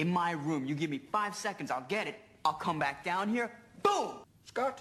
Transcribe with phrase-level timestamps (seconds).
[0.00, 0.64] In my room.
[0.64, 2.18] You give me five seconds, I'll get it.
[2.44, 3.50] I'll come back down here.
[3.82, 4.14] Boom!
[4.46, 4.80] Scott,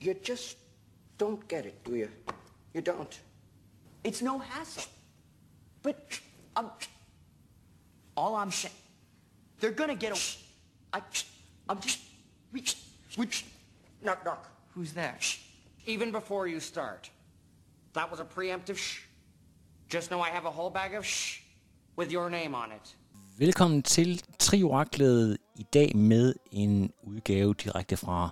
[0.00, 0.56] you just
[1.16, 2.10] don't get it, do you?
[2.74, 3.20] You don't.
[4.02, 4.82] It's no hassle.
[5.82, 6.20] But
[6.56, 6.70] I'm.
[8.16, 8.74] All I'm saying,
[9.60, 10.20] they're gonna get a.
[10.92, 11.02] I.
[11.68, 12.00] I'm just.
[12.52, 12.64] We.
[13.16, 13.28] We.
[14.02, 14.50] Knock, knock.
[14.74, 15.16] Who's there?
[15.86, 17.10] Even before you start.
[17.92, 19.02] That was a preemptive shh.
[19.88, 21.40] Just know I have a whole bag of shh
[21.96, 22.94] with your name on it.
[23.40, 28.30] Velkommen til Trioraklet i dag med en udgave direkte fra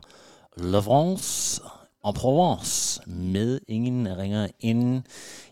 [0.57, 1.63] La France
[2.05, 5.03] en Provence med ingen ringer end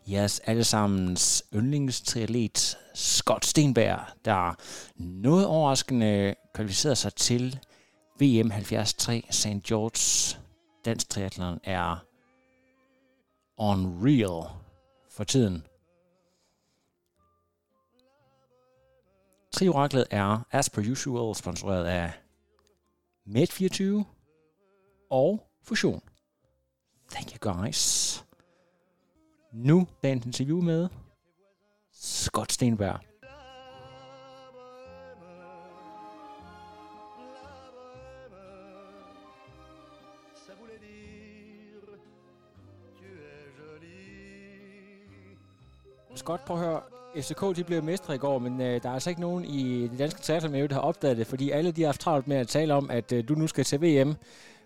[0.07, 4.55] jeres allesammens yndlingstriatlet Scott Stenberg, der
[4.97, 7.59] noget overraskende kvalificerede sig til
[8.21, 8.95] VM 73
[9.31, 9.47] St.
[9.69, 10.39] George.
[10.85, 12.05] Dansk triathlon er
[13.59, 14.49] unreal
[15.11, 15.65] for tiden.
[19.55, 22.13] Trioraklet er, as per usual, sponsoreret af
[23.27, 24.05] Med24
[25.11, 26.03] og Fusion.
[27.11, 28.25] Thank you guys.
[29.53, 30.89] Nu dagens interview med
[31.93, 33.01] Scott Stenberg.
[46.17, 46.94] Scott, prøv at høre.
[47.23, 49.99] FCK de blev mestre i går, men øh, der er altså ikke nogen i det
[49.99, 52.75] danske teatermiljø, der har opdaget det, fordi alle de har haft travlt med at tale
[52.75, 54.11] om, at øh, du nu skal til VM.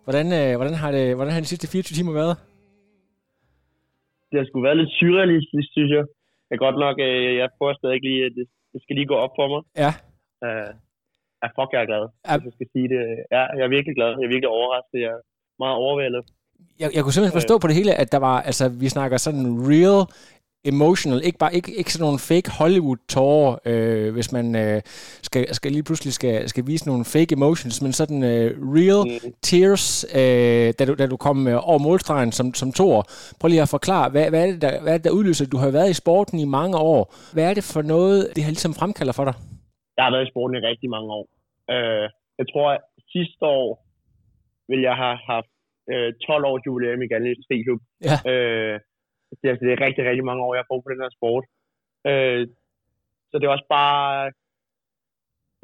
[0.06, 2.34] Hvordan, øh, hvordan, har det, hvordan har de sidste 24 timer været?
[4.31, 6.04] Det har sgu været lidt surrealistisk, synes jeg.
[6.48, 9.16] Jeg er godt nok, øh, jeg prøver stadig lige, at det, det skal lige gå
[9.25, 9.60] op for mig.
[9.84, 9.91] Ja.
[10.47, 10.70] Uh,
[11.42, 12.32] ja, fuck, jeg er glad, Ja.
[12.37, 13.00] hvis jeg skal sige det.
[13.34, 14.10] Ja, jeg er virkelig glad.
[14.19, 14.98] Jeg er virkelig overrasket.
[15.06, 15.22] Jeg er
[15.64, 16.22] meget overvældet.
[16.82, 19.44] Jeg, jeg kunne simpelthen forstå på det hele, at der var, altså vi snakker sådan
[19.70, 20.00] real
[20.64, 24.80] emotional, ikke bare ikke, ikke sådan nogle fake Hollywood tårer, øh, hvis man øh,
[25.22, 29.32] skal, skal lige pludselig skal, skal vise nogle fake emotions, men sådan øh, real Mm.
[29.42, 33.02] tears, øh, da, du, da du kom øh, over målstregen som, som toer.
[33.41, 35.46] Prøv lige at forklare, hvad, hvad, er det, der, hvad er det, der udløser?
[35.46, 37.14] Du har været i sporten i mange år.
[37.34, 39.34] Hvad er det for noget, det her ligesom fremkalder for dig?
[39.96, 41.26] Jeg har været i sporten i rigtig mange år.
[41.75, 42.04] Uh,
[42.40, 42.80] jeg tror, at
[43.14, 43.69] sidste år
[44.70, 45.52] ville jeg have haft
[45.92, 47.80] uh, 12 års jubilæum i Gallen Skiklub.
[48.08, 48.16] Ja.
[48.32, 48.75] Uh,
[49.41, 51.44] det, altså, det er rigtig, rigtig mange år, jeg har brugt på den her sport.
[52.11, 52.43] Øh,
[53.28, 54.33] så det er også bare,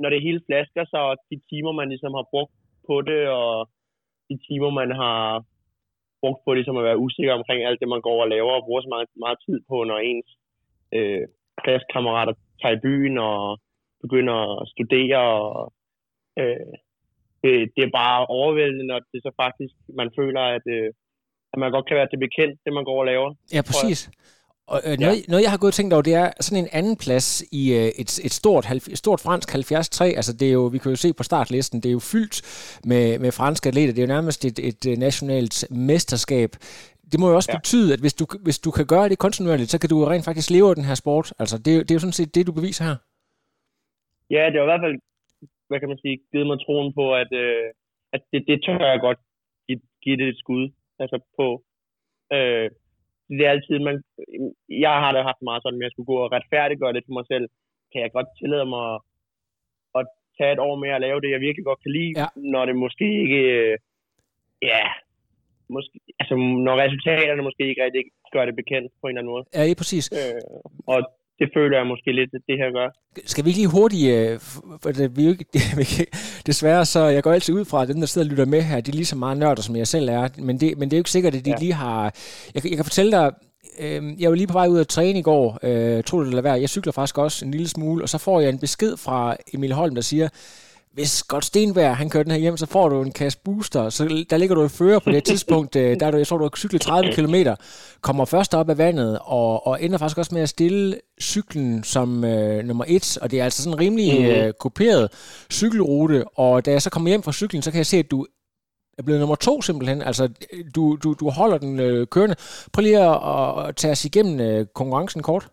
[0.01, 2.55] når det hele flasker sig, og de timer, man ligesom har brugt
[2.89, 3.69] på det, og
[4.29, 5.19] de timer, man har
[6.23, 8.83] brugt på ligesom at være usikker omkring alt det, man går og laver, og bruger
[8.83, 10.31] så meget, meget tid på, når ens
[10.97, 11.25] øh,
[11.65, 13.59] klassekammerater tager i byen og
[14.05, 15.23] begynder at studere.
[15.41, 15.73] Og,
[16.41, 16.73] øh,
[17.43, 20.91] det, det er bare overvældende, når det så faktisk, man føler, at, øh,
[21.55, 23.29] at man godt kan være til bekendt, det man går og laver.
[23.57, 23.99] Ja, præcis.
[24.73, 25.31] Og øh, noget, ja.
[25.31, 27.29] noget, jeg har gået og tænkt over, det er sådan en anden plads
[27.61, 30.01] i øh, et, et stort, et stort fransk 73.
[30.01, 32.37] Altså det er jo, vi kan jo se på startlisten, det er jo fyldt
[32.91, 33.93] med, med franske atleter.
[33.95, 35.57] Det er jo nærmest et, et øh, nationalt
[35.91, 36.51] mesterskab.
[37.11, 37.59] Det må jo også ja.
[37.59, 40.51] Betyde, at hvis du, hvis du kan gøre det kontinuerligt, så kan du rent faktisk
[40.51, 41.27] leve af den her sport.
[41.43, 42.97] Altså det, det er jo sådan set det, du beviser her.
[44.35, 44.97] Ja, det har i hvert fald,
[45.69, 47.67] hvad kan man sige, givet mig troen på, at, øh,
[48.15, 49.21] at det, det tør jeg godt
[49.67, 50.65] give, give det et skud
[51.03, 51.47] altså på.
[52.37, 52.67] Øh,
[53.37, 53.97] det er altid, man,
[54.87, 57.27] jeg har da haft meget sådan, at jeg skulle gå og retfærdiggøre det for mig
[57.33, 57.47] selv.
[57.93, 59.01] Kan jeg godt tillade mig at,
[59.99, 60.05] at
[60.39, 62.27] tage et år med at lave det, jeg virkelig godt kan lide, Ja.
[62.55, 63.75] når det måske ikke, øh,
[64.73, 64.85] ja,
[65.75, 66.35] måske, altså
[66.67, 69.45] når resultaterne måske ikke rigtig gør det bekendt på en eller anden måde.
[69.55, 70.05] Ja, det er præcis.
[70.19, 70.41] Øh,
[70.93, 70.99] og
[71.39, 72.89] det føler jeg måske lidt, at det her gør.
[73.27, 74.39] Skal vi ikke lige hurtigt, øh,
[74.83, 75.45] for det, vi ikke,
[76.47, 78.81] desværre så, jeg går altid ud fra, at dem, der sidder og lytter med her,
[78.81, 80.99] de er lige så meget nørder, som jeg selv er, men det, men det er
[80.99, 81.57] jo ikke sikkert, at de ja.
[81.61, 82.03] Lige har,
[82.55, 83.33] jeg, kan- jeg kan fortælle dig,
[83.81, 86.41] øh, jeg var lige på vej ud at træne i går, øh, tro det eller
[86.41, 89.37] hvad, jeg cykler faktisk også en lille smule, og så får jeg en besked fra
[89.55, 90.29] Emil Holm, der siger,
[90.95, 93.89] hvis Scott Stenberg, han kører den her hjem, så får du en kasse booster.
[93.89, 95.77] Så der ligger du i fører på det tidspunkt.
[95.77, 97.35] øh, Der er du, jeg tror, du har cyklet 30 km,
[98.01, 102.25] kommer først op af vandet, og, og ender faktisk også med at stille cyklen som
[102.25, 103.19] øh, nummer et.
[103.23, 104.31] Og det er altså sådan en rimelig Mhm.
[104.31, 105.13] øh, koperet
[105.53, 106.25] cykelrute.
[106.39, 108.27] Og da jeg så kommer hjem fra cyklen, så kan jeg se, at du
[108.99, 110.03] er blevet nummer to simpelthen.
[110.03, 110.29] Altså,
[110.75, 112.37] du, du, du holder den øh, kørende.
[112.73, 115.49] Prøv lige at, at tage os igennem øh, konkurrencen kort.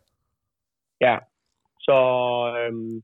[1.02, 1.16] Ja,
[1.80, 1.96] så
[2.60, 3.02] øhm,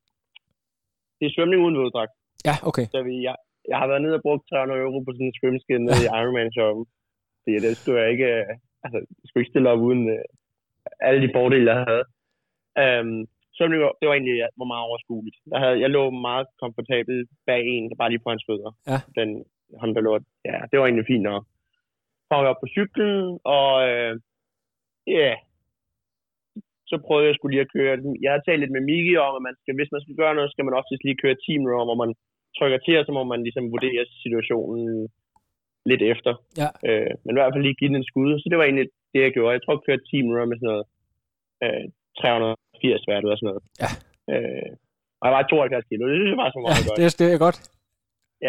[1.20, 2.12] det er svømning uden våddragt.
[2.50, 2.86] Ja, okay.
[2.94, 3.36] Så vi, jeg,
[3.72, 6.86] jeg har været nede og brugt 300 euro på sådan en scrimskin nede i Ironman-shoppen.
[7.42, 8.54] Fordi det skulle jeg ikke, øh,
[8.84, 10.24] altså, jeg skulle ikke stille op uden uh,
[11.08, 12.06] alle de fordele, jeg havde.
[12.84, 15.38] Um, så det var, det var egentlig ja, var meget overskueligt.
[15.52, 17.18] Jeg, havde, jeg lå meget komfortabel
[17.50, 18.72] bag en, bare lige på hans fødder.
[18.92, 19.00] Ja.
[19.18, 19.30] Den,
[19.82, 20.12] ham, der lå,
[20.50, 21.44] ja, det var egentlig fint nok.
[22.26, 24.14] Så var jeg op på cyklen, og øh,
[25.08, 25.38] ja, yeah,
[26.90, 27.92] så prøvede jeg skulle lige at køre.
[28.24, 30.52] Jeg havde talt lidt med Miki om, at man skal, hvis man skal gøre noget,
[30.52, 32.12] skal man oftest lige køre team run, hvor man
[32.58, 34.88] trykker til, og så må man ligesom vurdere situationen
[35.92, 36.32] lidt efter.
[36.62, 36.70] Ja.
[36.90, 38.32] Øh, men i hvert fald lige give den en skud.
[38.40, 39.54] Så det var egentlig det, jeg gjorde.
[39.56, 40.86] Jeg tror, jeg kørte team run med sådan noget
[41.66, 41.86] øh,
[42.22, 43.64] 380 watt eller sådan noget.
[43.84, 43.90] Ja.
[44.34, 44.70] Øh,
[45.22, 46.04] og jeg var 72 kilo.
[46.32, 46.98] Det var så meget Ja, godt.
[47.00, 47.58] det, er- det er godt.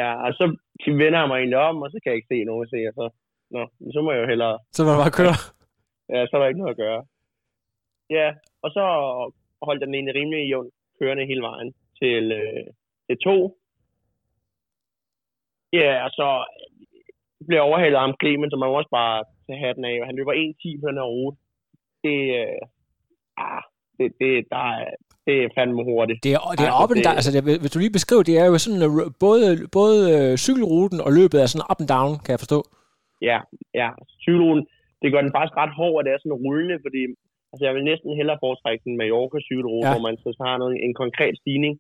[0.01, 0.45] Ja, og så
[1.03, 3.05] vender jeg mig egentlig om, og så kan jeg ikke se nogen se, og så,
[3.55, 3.63] nå,
[3.95, 5.37] så må jeg jo hellere, Så må du bare køre.
[6.13, 7.01] ja, så er der ikke noget at gøre.
[8.19, 8.29] Ja,
[8.65, 8.83] og så
[9.67, 11.69] holdt jeg den egentlig rimelig jævnt kørende hele vejen
[12.01, 12.67] til, øh,
[13.09, 13.37] til to.
[15.73, 16.29] Ja, og så
[17.47, 19.17] blev jeg overhalet af ham Clemens, så man må også bare
[19.47, 20.07] tage hatten af.
[20.09, 21.37] Han løber 1.10 på den her rute.
[22.05, 22.61] Det, øh,
[23.47, 23.63] ah,
[23.99, 24.85] det, det, der er,
[25.27, 26.19] det er fandme hurtigt.
[26.27, 27.17] Det er, det er Altså, up and down.
[27.19, 28.93] Altså, det, hvis du lige beskriver, det er jo sådan, øh,
[29.25, 29.45] både,
[29.79, 32.61] både øh, cykelruten og løbet er sådan up and down, kan jeg forstå.
[33.31, 33.39] Ja,
[33.81, 33.89] ja.
[34.25, 34.65] Cykelruten,
[35.03, 37.03] det gør den faktisk ret hård, at det er sådan rullende, fordi
[37.51, 39.93] altså, jeg vil næsten hellere foretrække den Mallorca cykelrute, ja.
[39.93, 41.75] hvor man så har noget, en konkret stigning.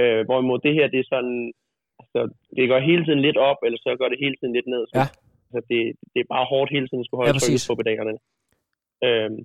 [0.00, 1.40] Øh, hvorimod det her, det er sådan,
[2.02, 2.20] altså,
[2.56, 4.82] det går hele tiden lidt op, eller så går det hele tiden lidt ned.
[4.90, 5.06] Så, Ja.
[5.46, 5.78] altså, det,
[6.12, 8.14] det er bare hårdt hele tiden at skulle holde Ja, trykket på pedalerne.
[9.06, 9.38] Øhm,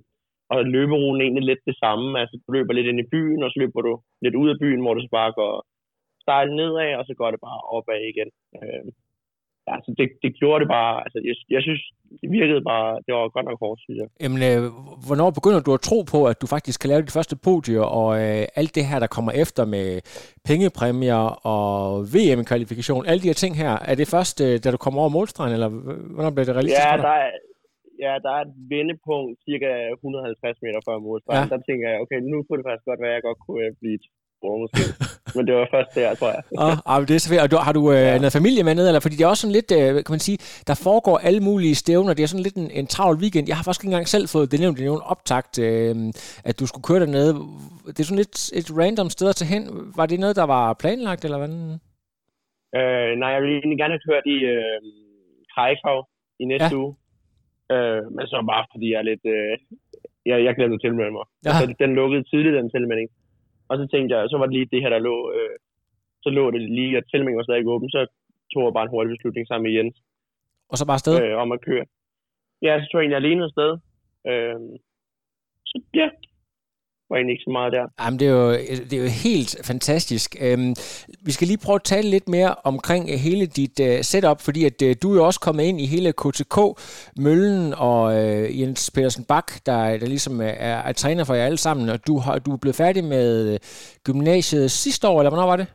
[0.54, 2.06] og løberuten er egentlig lidt det samme.
[2.22, 3.92] Altså, du løber lidt ind i byen, og så løber du
[4.24, 5.52] lidt ud af byen, hvor du så bare går
[6.24, 8.30] stejlt nedad, og så går det bare opad igen.
[8.62, 8.88] Øhm,
[9.76, 11.82] altså, det, det gjorde det bare, altså, jeg, jeg synes,
[12.20, 14.08] det virkede bare, det var godt nok hårdt, synes jeg.
[14.24, 14.60] Jamen, øh,
[15.06, 18.08] hvornår begynder du at tro på, at du faktisk kan lave dit første podier, og
[18.22, 19.88] øh, alt det her, der kommer efter med
[20.48, 21.22] pengepræmier
[21.54, 21.70] og
[22.14, 25.52] VM-kvalifikation, alle de her ting her, er det først, øh, da du kommer over målstregen,
[25.56, 25.70] eller
[26.14, 27.30] hvornår bliver det realistisk Ja, der er,
[28.04, 31.38] ja, der er et vendepunkt cirka 150 meter før målstregen.
[31.38, 31.48] Ja.
[31.48, 31.52] Ja.
[31.54, 33.72] Der tænker jeg, okay, nu kunne det faktisk godt være, at jeg godt kunne øh,
[33.80, 33.98] blive
[34.40, 34.82] tror måske.
[35.36, 36.42] Men det var først der, tror jeg.
[36.64, 37.42] Ah, ah, det er så fedt.
[37.44, 38.86] Og du, har du øh, noget familie med ned?
[38.90, 39.00] Eller?
[39.00, 40.38] Fordi det er også sådan lidt, øh, kan man sige,
[40.68, 42.12] der foregår alle mulige stævner.
[42.14, 43.44] Det er sådan lidt en, en travl weekend.
[43.48, 45.94] Jeg har faktisk ikke engang selv fået det nævnt i nogen optakt, øh,
[46.48, 47.30] at du skulle køre dernede.
[47.94, 49.62] Det er sådan lidt et random sted at tage hen.
[49.98, 51.52] Var det noget, der var planlagt, eller hvad?
[52.78, 54.78] Øh, nej, jeg ville egentlig gerne have kørt i øh,
[55.54, 55.98] Krakow
[56.42, 56.76] i næste Ja.
[56.76, 56.82] ja.
[56.82, 56.92] uge.
[57.74, 59.24] Øh, men så bare fordi jeg er lidt...
[59.36, 59.54] Øh,
[60.30, 61.26] jeg, jeg glemte at tilmelde mig.
[61.46, 61.52] Ja.
[61.60, 63.08] Så den lukkede tidligt, den tilmelding.
[63.70, 65.14] Og så tænkte jeg, så var det lige det her, der lå...
[65.36, 65.56] Øh,
[66.24, 67.90] så lå det lige, at tilmeldingen var stadig åben.
[67.90, 68.00] Så
[68.52, 69.96] tog jeg bare en hurtig beslutning sammen med Jens
[70.70, 71.14] Og så bare afsted?
[71.22, 71.84] øh, om at køre.
[72.66, 73.70] Ja, så tog jeg egentlig alene afsted.
[74.30, 74.60] Øh,
[75.70, 76.06] så ja,
[77.10, 78.04] var egentlig ikke så meget der.
[78.04, 78.52] Jamen, det er jo,
[78.90, 80.36] det er jo helt fantastisk.
[80.40, 80.74] Øhm,
[81.20, 84.64] vi skal lige prøve at tale lidt mere omkring øh, hele dit uh, setup, fordi
[84.64, 89.24] at uh, du er jo også kommet ind i hele KTK-møllen, og uh, Jens Petersen
[89.24, 92.38] Bak, der, der ligesom er, er, er træner for jer alle sammen, og du, har,
[92.38, 93.58] du er blevet færdig med
[94.04, 95.66] gymnasiet sidste år, eller hvornår var det?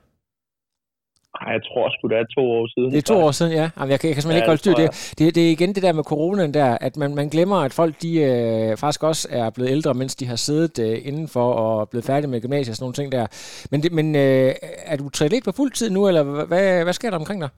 [1.41, 2.89] Ej, jeg tror sgu, det er to år siden.
[2.91, 3.67] Det er to år siden, ja.
[3.77, 4.75] Jamen, jeg, kan, jeg kan simpelthen Ja, ikke holde styr.
[4.81, 4.87] det
[5.17, 7.93] Det, det, er igen det der med coronaen der, at man, man glemmer, at folk
[8.05, 12.05] de øh, faktisk også er blevet ældre, mens de har siddet øh, indenfor og blevet
[12.11, 13.25] færdige med gymnasiet og sådan nogle ting der.
[13.71, 14.49] Men, det, men øh,
[14.91, 17.51] er du trænet på fuld tid nu, eller hvad, hvad, sker der omkring dig?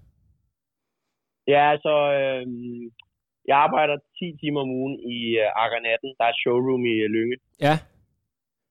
[1.54, 2.44] Ja, altså, øh,
[3.50, 6.10] jeg arbejder 10 timer om ugen i øh, Akker Natten.
[6.20, 7.38] Der er showroom i øh, Lynge,
[7.68, 7.76] Ja.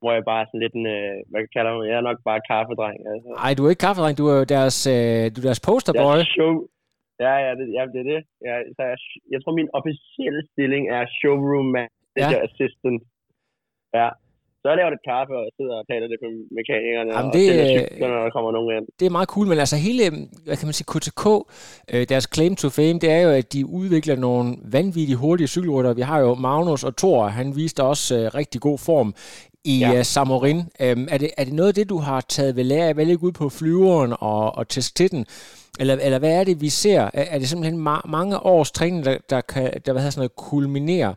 [0.00, 2.40] Hvor jeg bare er sådan lidt en, øh, hvad kalder man, jeg er nok bare
[2.50, 2.98] kaffedreng.
[3.12, 3.28] Altså.
[3.46, 6.12] Ej, du er ikke kaffedreng, du er jo deres, øh, du er deres posterboy.
[6.14, 6.52] Jeg er show,
[7.26, 8.20] ja, ja, det, ja, det er det.
[8.48, 8.98] Ja, så jeg,
[9.32, 12.44] jeg tror, min officielle stilling er showroom manager Ja.
[12.48, 13.00] assistant.
[14.00, 14.08] Ja.
[14.60, 17.44] Så jeg laver lidt kaffe og sidder og taler lidt med mekanikerne Jamen, og det,
[17.60, 18.86] øh, cykler, når der kommer nogen ind.
[19.00, 20.02] det er meget cool, men altså hele,
[20.46, 21.24] hvad kan man sige, KTK,
[21.92, 25.92] øh, deres claim to fame, det er jo, at de udvikler nogle vanvittigt hurtige cykelrytter.
[25.94, 29.08] Vi har jo Magnus og Thor, han viste også øh, rigtig god form
[29.72, 29.90] i ja.
[29.92, 30.58] Uh, Samorin.
[30.58, 33.18] Um, er, det, er det noget af det, du har taget ved lære af, vel
[33.28, 34.64] ud på flyveren og, og
[35.14, 35.26] den?
[35.80, 37.00] Eller, eller hvad er det, vi ser?
[37.00, 40.24] Er, er det simpelthen ma- mange års træning, der, der kan der, hvad hedder sådan
[40.24, 41.14] noget, kulminere?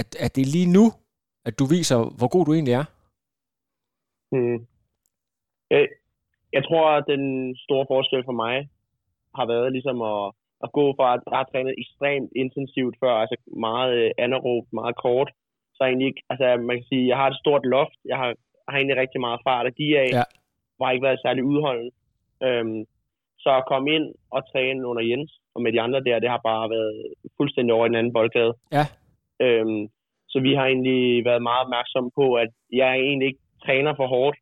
[0.00, 0.86] At, at det er lige nu,
[1.48, 2.86] at du viser, hvor god du egentlig er?
[4.32, 4.58] Hmm.
[5.70, 5.82] Jeg,
[6.52, 7.24] jeg tror, at den
[7.64, 8.56] store forskel for mig
[9.38, 10.22] har været ligesom at,
[10.64, 13.36] at gå fra, at har trænet ekstremt intensivt før, altså
[13.68, 15.30] meget øh, anaerobt, meget kort,
[15.78, 18.34] så jeg egentlig ikke, altså man kan sige, jeg har et stort loft, jeg har,
[18.68, 20.24] har egentlig rigtig meget fart at give af, Ja.
[20.80, 21.90] jeg ikke været særlig udholden.
[22.42, 22.84] Øhm,
[23.38, 26.40] så at komme ind og træne under Jens og med de andre der, det har
[26.50, 28.54] bare været fuldstændig over i den anden boldgade.
[28.76, 28.84] Ja.
[29.44, 29.88] Øhm,
[30.28, 34.36] så vi har egentlig været meget opmærksomme på, at jeg egentlig ikke træner for hårdt.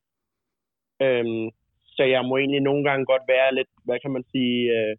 [1.02, 1.50] Øhm,
[1.96, 4.96] så jeg må egentlig nogle gange godt være lidt, hvad kan man sige, øh,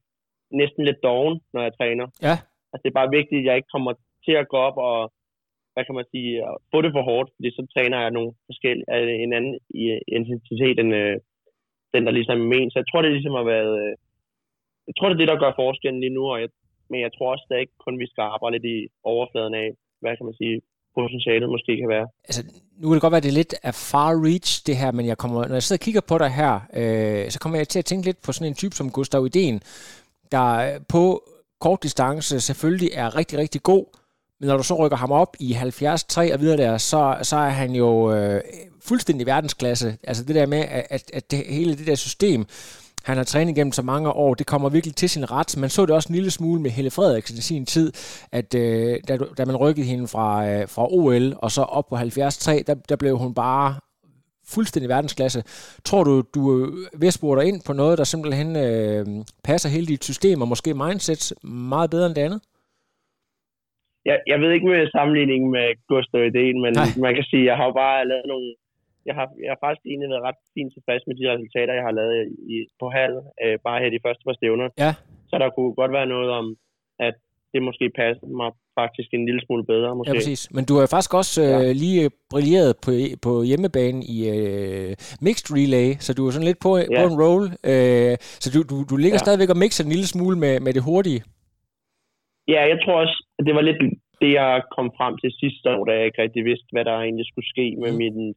[0.51, 2.07] næsten lidt doven, når jeg træner.
[2.27, 2.35] Ja.
[2.71, 3.93] Altså, det er bare vigtigt, at jeg ikke kommer
[4.25, 5.11] til at gå op og,
[5.77, 8.87] hvad kan man sige, at få det for hårdt, fordi så træner jeg nogle forskellige,
[8.95, 11.15] øh, en anden i, øh, intensitet end øh,
[11.93, 12.67] den, der ligesom er men.
[12.69, 13.93] Så jeg tror, det ligesom har været, øh,
[14.87, 16.49] jeg tror, det er det, der gør forskellen lige nu, og jeg,
[16.91, 18.77] men jeg tror også, at ikke kun vi skal arbejde lidt i
[19.13, 19.67] overfladen af,
[20.01, 20.55] hvad kan man sige,
[20.97, 22.07] potentialet måske kan være.
[22.27, 22.41] Altså,
[22.79, 25.05] nu kan det godt være, at det er lidt af far reach, det her, men
[25.11, 27.79] jeg kommer, når jeg sidder og kigger på dig her, øh, så kommer jeg til
[27.83, 29.57] at tænke lidt på sådan en type som Gustav Idén,
[30.35, 31.03] der øh, på
[31.65, 33.85] kort distance selvfølgelig er rigtig, rigtig god,
[34.39, 37.49] men når du så rykker ham op i 73 og videre der, så, så er
[37.49, 38.41] han jo øh,
[38.81, 39.97] fuldstændig verdensklasse.
[40.03, 42.45] Altså det der med, at, at det, hele det der system,
[43.03, 45.57] han har trænet igennem så mange år, det kommer virkelig til sin ret.
[45.57, 47.93] Man så det også en lille smule med Helle Frederiksen i sin tid,
[48.31, 51.95] at øh, da, da man rykkede hende fra, øh, fra OL og så op på
[51.95, 53.75] 73, der, der blev hun bare
[54.47, 55.43] fuldstændig verdensklasse.
[55.85, 59.05] Tror du, du er ved at spore dig ind på noget, der simpelthen øh,
[59.43, 62.41] passer hele dit system og måske mindset meget bedre end det andet?
[64.09, 66.89] Jeg, jeg ved ikke med sammenligning med Gustav Ideen, men Nej.
[67.05, 68.49] man kan sige, at jeg har bare lavet nogle
[69.09, 71.95] jeg har, jeg har faktisk egentlig været ret fint tilfreds med de resultater, jeg har
[71.99, 72.15] lavet
[72.53, 74.67] i, på halv, øh, bare her de første par stævner.
[74.83, 74.91] Ja.
[75.29, 76.45] Så der kunne godt være noget om,
[77.07, 77.15] at
[77.53, 79.95] det måske passer mig faktisk en lille smule bedre.
[79.95, 80.09] Måske.
[80.09, 80.41] Ja, præcis.
[80.55, 81.71] Men du har faktisk også øh, ja.
[81.83, 82.91] lige brilleret på,
[83.25, 84.91] på hjemmebane i øh,
[85.27, 86.85] mixed relay, så du er sådan lidt på, ja.
[86.99, 87.43] på en roll.
[87.71, 89.25] Øh, så du, du, du ligger ja.
[89.25, 91.21] stadigvæk og mixer en lille smule med, med det hurtige.
[92.53, 93.81] Ja, jeg tror også, det var lidt
[94.21, 97.27] det, jeg kom frem til sidste år, da jeg ikke rigtig vidste, hvad der egentlig
[97.27, 97.97] skulle ske med mm.
[97.97, 98.35] min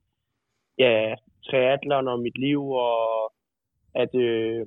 [0.79, 1.15] ja,
[1.47, 3.33] triathlon og mit liv, og
[3.95, 4.67] at øh,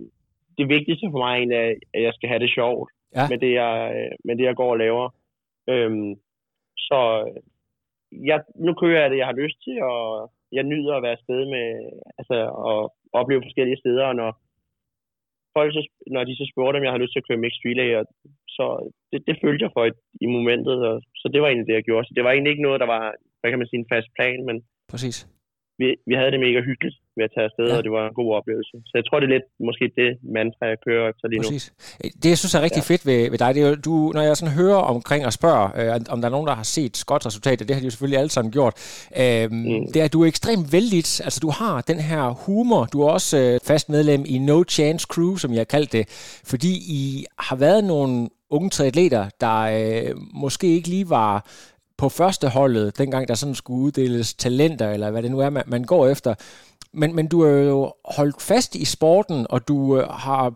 [0.57, 3.25] det vigtigste for mig egentlig er, at jeg skal have det sjovt ja.
[3.29, 3.73] med, det, jeg,
[4.25, 5.09] med det, jeg går og laver.
[5.69, 6.15] Øhm,
[6.77, 6.99] så
[8.11, 11.41] jeg, nu kører jeg det, jeg har lyst til, og jeg nyder at være afsted
[11.55, 11.67] med,
[12.17, 12.35] altså,
[12.69, 14.31] og opleve forskellige steder, og når
[15.57, 17.89] folk, så, når de så spurgte, om jeg har lyst til at køre mixed relay,
[17.99, 18.05] og
[18.57, 18.65] så
[19.11, 19.91] det, det følte jeg for i,
[20.25, 22.05] i momentet, og, så det var egentlig det, jeg gjorde.
[22.07, 23.03] Så det var egentlig ikke noget, der var,
[23.39, 24.55] hvad kan man sige, en fast plan, men
[24.93, 25.17] Præcis
[25.79, 27.77] vi, vi havde det mega hyggeligt ved at tage afsted, ja.
[27.77, 28.75] og det var en god oplevelse.
[28.89, 31.63] Så jeg tror, det er lidt måske det mantra, jeg kører efter lige Præcis.
[31.69, 32.09] nu.
[32.21, 32.91] Det, jeg synes er rigtig ja.
[32.91, 35.67] fedt ved, ved dig, det er jo, du, når jeg sådan hører omkring og spørger,
[35.79, 38.19] øh, om der er nogen, der har set godt resultat, det har de jo selvfølgelig
[38.21, 38.73] alle sammen gjort,
[39.21, 39.81] øh, mm.
[39.91, 41.01] det er, at du er ekstremt vældig.
[41.27, 42.81] Altså, du har den her humor.
[42.93, 46.05] Du er også øh, fast medlem i No Chance Crew, som jeg kaldte det,
[46.51, 51.45] fordi I har været nogle unge triatleter, der øh, måske ikke lige var
[51.97, 55.63] på første holdet, dengang der sådan skulle uddeles talenter, eller hvad det nu er, man,
[55.67, 56.33] man går efter.
[56.93, 60.53] Men, men du har jo holdt fast i sporten, og du øh, har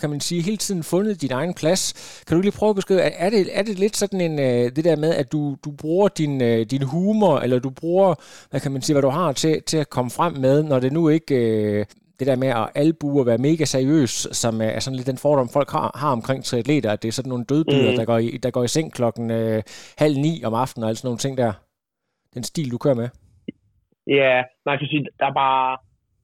[0.00, 1.94] kan man sige, hele tiden fundet din egen plads.
[2.26, 4.84] Kan du lige prøve at beskrive, er det, er det lidt sådan en, øh, det
[4.84, 8.14] der med, at du, du bruger din, øh, din humor, eller du bruger,
[8.50, 10.92] hvad kan man sige, hvad du har til, til at komme frem med, når det
[10.92, 11.84] nu ikke øh,
[12.18, 15.48] det der med at albue og være mega seriøs, som er sådan lidt den fordom,
[15.58, 17.98] folk har, har omkring triatleter, at det er sådan nogle dødbyder, mm.
[17.98, 19.58] der, går i, der går i seng klokken øh,
[20.02, 21.52] halv ni om aftenen, og sådan nogle ting der.
[22.34, 23.08] Den stil, du kører med.
[24.20, 24.34] Ja,
[24.68, 25.68] man kan sige, der er bare,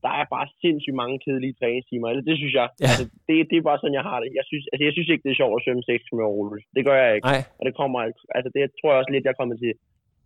[0.05, 2.07] der er bare sindssygt mange kedelige træningstimer.
[2.09, 2.69] Eller det synes jeg.
[2.73, 2.85] Ja.
[2.91, 4.29] Altså, det, det er bare sådan, jeg har det.
[4.39, 6.63] Jeg synes, altså, jeg synes ikke, det er sjovt at svømme 6 km rulle.
[6.77, 7.29] Det gør jeg ikke.
[7.33, 7.43] Nej.
[7.59, 7.99] Og det kommer,
[8.37, 9.73] altså det tror jeg også lidt, jeg kommer til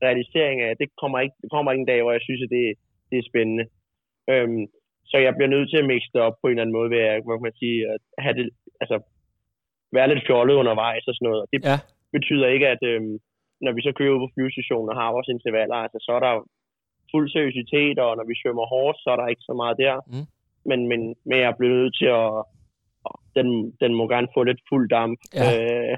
[0.06, 0.70] realisering af.
[0.80, 2.64] Det kommer ikke, det kommer ikke en dag, hvor jeg synes, at det,
[3.10, 3.64] det er spændende.
[4.32, 4.64] Øhm,
[5.10, 7.02] så jeg bliver nødt til at mixe det op på en eller anden måde, ved
[7.14, 8.46] at, man sige, at have det,
[8.82, 8.96] altså,
[9.96, 11.40] være lidt fjollet undervejs og sådan noget.
[11.42, 11.76] Og det ja.
[12.16, 13.14] betyder ikke, at øhm,
[13.64, 16.34] når vi så kører ud på flyvestationen og har vores intervaller, altså, så er der
[17.12, 19.96] fuld seriøsitet, og når vi svømmer hårdt, så er der ikke så meget der.
[20.12, 20.26] Mm.
[20.70, 22.32] Men, men, men jeg bliver nødt til at,
[23.38, 23.48] den,
[23.82, 25.46] den må gerne få lidt fuld damp ja.
[25.52, 25.94] øh,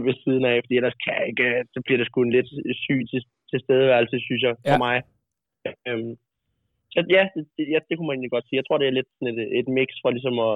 [0.06, 2.50] ved siden af, fordi ellers kan jeg ikke, så bliver det sgu en lidt
[2.84, 3.20] syg til,
[3.50, 4.78] til stedeværelse, synes jeg, for ja.
[4.86, 4.96] mig.
[5.88, 6.12] Øhm,
[6.94, 8.58] så ja, det, det, ja, det kunne man egentlig godt sige.
[8.60, 10.54] Jeg tror, det er lidt sådan et, et mix for ligesom at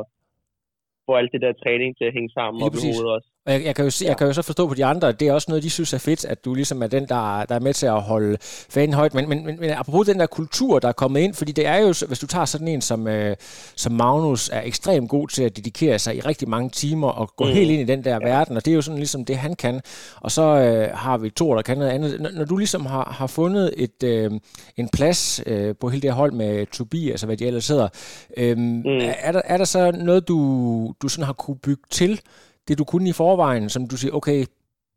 [1.07, 3.29] få alt det der træning til at hænge sammen op i hovedet også.
[3.47, 4.09] Og jeg, jeg, kan jo, se, ja.
[4.09, 5.93] jeg kan jo så forstå på de andre, at det er også noget, de synes
[5.93, 8.95] er fedt, at du ligesom er den, der, der er med til at holde fanen
[8.95, 9.15] højt.
[9.15, 11.77] Men, men, men, men apropos den der kultur, der er kommet ind, fordi det er
[11.77, 13.37] jo, hvis du tager sådan en som, øh,
[13.77, 17.45] som Magnus, er ekstremt god til at dedikere sig i rigtig mange timer og gå
[17.45, 17.51] mm.
[17.51, 18.29] helt ind i den der ja.
[18.29, 19.81] verden, og det er jo sådan ligesom det, han kan.
[20.21, 22.21] Og så øh, har vi to, der kan noget andet.
[22.21, 24.31] Når, når du ligesom har, har fundet et, øh,
[24.77, 27.89] en plads øh, på hele det her hold med Tobias og hvad de ellers hedder,
[28.37, 28.83] øh, mm.
[29.19, 32.21] er, der, er der så noget, du, du sådan har kunne bygge til,
[32.67, 34.41] det, du kunne i forvejen, som du siger, okay,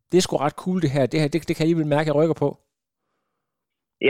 [0.10, 2.08] det er sgu ret cool det her, det her, det, det kan jeg alligevel mærke,
[2.08, 2.50] at jeg rykker på?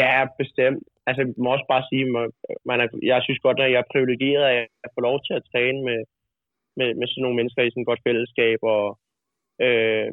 [0.01, 0.83] Ja, bestemt.
[1.07, 2.31] Altså, jeg må også bare sige, man,
[2.69, 5.47] man er, jeg synes godt, at jeg er privilegeret af at få lov til at
[5.51, 5.99] træne med,
[6.77, 8.59] med, med sådan nogle mennesker i sådan et godt fællesskab.
[8.75, 8.85] Og,
[9.65, 10.09] øh,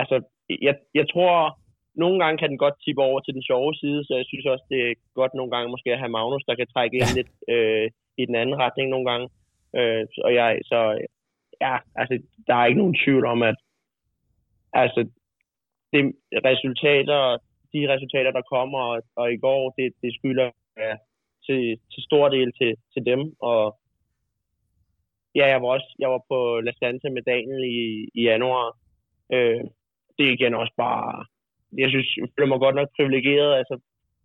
[0.00, 0.16] altså,
[0.66, 1.34] jeg, jeg tror,
[2.02, 4.64] nogle gange kan den godt tippe over til den sjove side, så jeg synes også,
[4.72, 7.86] det er godt nogle gange måske at have Magnus, der kan trække ind lidt øh,
[8.20, 9.26] i den anden retning nogle gange.
[9.78, 10.78] Øh, og jeg, så
[11.60, 12.14] ja, altså,
[12.46, 13.56] der er ikke nogen tvivl om, at
[14.72, 15.00] altså,
[15.92, 16.02] det
[16.50, 17.38] resultater,
[17.72, 20.94] de resultater, der kommer, og, og i går, det, det skylder ja,
[21.46, 23.20] til, til stor del til, til dem.
[23.40, 23.78] Og
[25.34, 28.76] ja, jeg var også jeg var på La Stante med Daniel i, i januar.
[29.32, 29.60] Øh,
[30.18, 31.24] det er igen også bare,
[31.78, 33.76] jeg synes, jeg føler mig godt nok privilegeret, altså,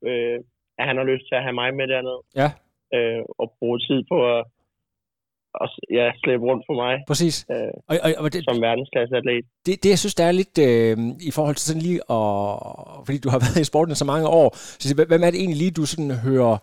[0.08, 0.40] øh,
[0.80, 2.22] at han har lyst til at have mig med dernede.
[2.42, 2.50] Ja.
[2.96, 4.46] Øh, og bruge tid på at
[5.54, 7.46] og, ja, slæbe rundt for mig Præcis.
[7.52, 7.58] øh,
[7.90, 9.46] Og, og, og det, som verdensklasseatlet.
[9.66, 13.18] det, det, jeg synes, der er lidt øh, i forhold til sådan lige, og, fordi
[13.18, 15.86] du har været i sporten så mange år, så hvem er det egentlig lige, du
[15.86, 16.58] sådan hører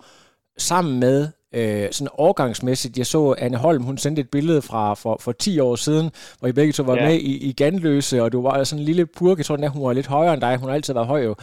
[0.59, 2.99] sammen med, øh, sådan årgangsmæssigt?
[2.99, 6.49] Jeg så Anne Holm, hun sendte et billede fra for, for 10 år siden, hvor
[6.49, 7.04] I begge to var Ja.
[7.09, 9.83] med i, i Ganløse, og du var sådan en lille purk, jeg tror endda, hun
[9.87, 11.35] var lidt højere end dig, hun har altid været høj jo.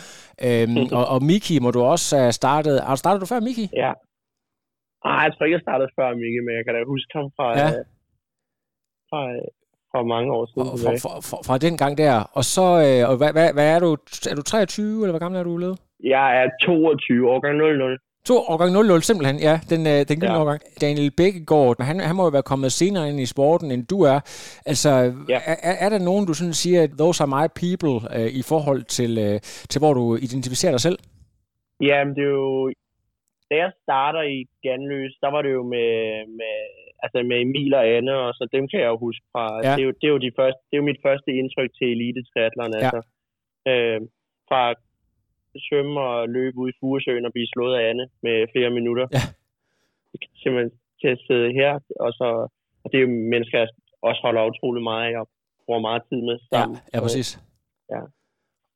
[0.44, 3.70] Øhm, og, og Miki må du også have startet, har du startet du før Miki?
[3.76, 3.92] Ja.
[5.06, 7.48] Ej, jeg tror ikke, jeg startede før Mikke, men jeg kan da huske ham fra,
[7.62, 7.68] Ja.
[7.78, 7.82] ja.
[9.10, 9.22] fra,
[9.92, 10.66] fra mange år siden.
[10.84, 13.80] Fra, fra, fra, fra den gang der, og så, øh, og hvad, hvad, hvad er
[13.86, 13.90] du,
[14.32, 15.78] er du 23, eller hvor gammel er du blevet?
[16.16, 17.98] Jeg er 22, årgang 00.
[18.26, 20.34] To årgang 00, simpelthen, ja, den, øh, den gyldne ja.
[20.34, 20.42] Ja.
[20.42, 20.62] årgang.
[20.82, 24.20] Daniel Bækkegaard, han, han må jo være kommet senere ind i sporten, end du er.
[24.66, 25.12] Altså, ja.
[25.30, 25.40] Ja.
[25.46, 28.84] er, er- er der nogen, du sådan siger, those are my people, øh, i forhold
[28.84, 31.00] til, øh, til, hvor du identificerer dig selv?
[31.82, 32.72] Jamen, det er jo...
[33.56, 35.90] Da jeg starter i Ganløs, der var det jo med,
[36.40, 36.56] med,
[37.04, 39.44] altså med Emil og Anne, og så dem kan jeg jo huske fra...
[39.66, 39.72] Ja.
[39.76, 41.88] Det, er jo, det, er jo de første, det er jo mit første indtryk til
[41.96, 42.80] elite triathlon, Ja.
[42.80, 43.00] altså.
[43.72, 44.00] Øh,
[44.50, 44.80] fra at
[45.68, 49.06] svømme og løbe ud i Furesøen og blive slået af Anne med flere minutter.
[49.18, 49.24] Ja.
[50.42, 50.72] Simpelthen
[51.02, 51.72] til at sidde her,
[52.06, 52.28] og så...
[52.84, 53.68] Og det er jo mennesker, jeg
[54.10, 55.28] også holder utrolig meget af, og
[55.66, 56.78] bruger meget tid med Ja, sammen.
[56.94, 57.30] ja præcis.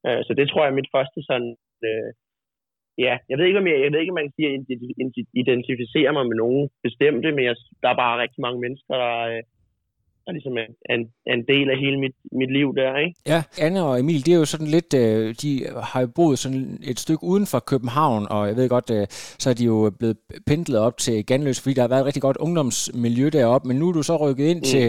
[0.07, 1.51] Øh, så det tror jeg er mit første sådan...
[1.87, 2.09] Øh,
[3.05, 4.61] ja, jeg ved ikke, om jeg, jeg ved ikke, om man kan sige, at jeg
[4.61, 8.93] identi- identi- identificerer mig med nogen bestemte, men jeg, der er bare rigtig mange mennesker,
[9.03, 9.41] der, øh,
[10.25, 13.15] der ligesom er, er, en, er en del af hele mit, mit liv der, ikke?
[13.27, 15.51] Ja, Anne og Emil, det er jo sådan lidt, øh, de
[15.89, 19.05] har jo boet sådan et stykke uden for København, og jeg ved godt, øh,
[19.43, 22.21] så er de jo blevet pendlet op til Ganløs, fordi der har været et rigtig
[22.21, 24.69] godt ungdomsmiljø deroppe, men nu er du så rykket ind mm.
[24.73, 24.85] til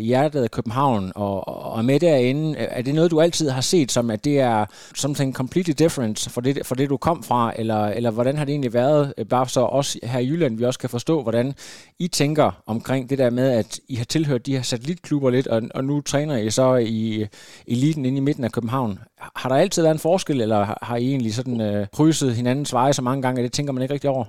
[0.00, 2.58] hjertet af København og, og er med derinde.
[2.58, 6.40] Er det noget, du altid har set som, at det er something completely different for
[6.40, 9.48] det, for det du kom fra, eller, eller hvordan har det egentlig været, øh, bare
[9.48, 11.54] så også her i Jylland, vi også kan forstå, hvordan
[11.98, 15.62] I tænker omkring det der med, at I har tilhørt de her satellitklubber lidt, og,
[15.74, 17.26] og nu træner I så i øh,
[17.68, 18.98] eliten inde i midten af København.
[19.36, 22.92] Har der altid været en forskel, eller har, I egentlig sådan øh, krydset hinandens veje
[22.92, 24.24] så mange gange, at det tænker man ikke rigtig over?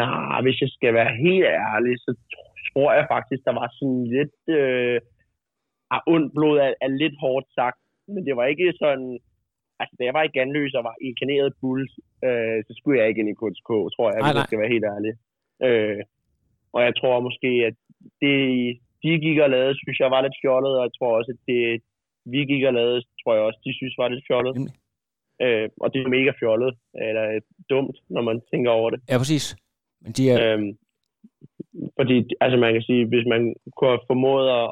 [0.00, 2.10] Nej, hvis jeg skal være helt ærlig, så
[2.68, 4.38] tror jeg faktisk, der var sådan lidt...
[4.58, 5.00] Øh,
[5.94, 7.80] ah, ondt blod er, er lidt hårdt sagt,
[8.12, 9.08] men det var ikke sådan...
[9.80, 11.92] Altså, da jeg var i Ganløs og var inkarneret Bulls,
[12.26, 14.86] øh, så skulle jeg ikke ind i KTK, tror jeg, hvis jeg skal være helt
[14.94, 15.12] ærlig.
[15.66, 16.02] Øh,
[16.74, 17.76] og jeg tror måske, at
[18.22, 18.36] det,
[19.02, 21.62] de gik og lavede, synes jeg var lidt fjollet, og jeg tror også, at det,
[22.32, 24.54] vi gik og lavede, tror jeg også, de synes var lidt fjollet.
[24.54, 24.74] Nemlig.
[25.44, 26.72] Øh, og det er mega fjollet,
[27.06, 27.24] eller
[27.70, 29.00] dumt, når man tænker over det.
[29.10, 29.56] Ja, præcis.
[30.02, 30.70] Men de er, Øhm,
[31.98, 33.42] fordi, altså man kan sige, hvis man
[33.76, 34.66] kunne have formået at,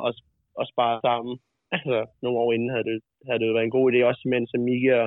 [0.60, 1.32] at, spare sammen,
[1.76, 4.88] altså nogle år inden, havde det, havde det været en god idé, også mens Miki
[5.00, 5.06] og,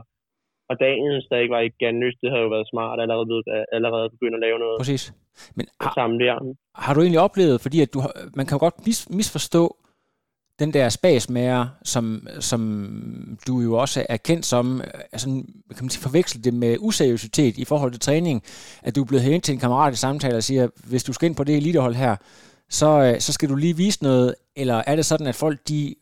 [0.69, 3.43] og Daniel stadig var i Ganløs, det havde jo været smart allerede,
[3.77, 5.03] allerede begyndt at lave noget præcis.
[5.57, 6.35] Men har, sammen der.
[6.85, 7.99] har du egentlig oplevet, fordi at du,
[8.37, 9.63] man kan jo godt mis, misforstå
[10.59, 15.27] den der spasmager, som, som du jo også er kendt som, altså,
[15.75, 18.43] kan man sige, forveksle det med useriøsitet i forhold til træning,
[18.83, 21.25] at du er blevet hen til en kammerat i samtale og siger, hvis du skal
[21.25, 22.15] ind på det elitehold her,
[22.69, 25.95] så, øh, så skal du lige vise noget, eller er det sådan, at folk de